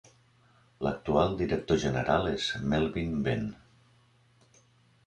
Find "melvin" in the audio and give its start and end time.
2.73-3.15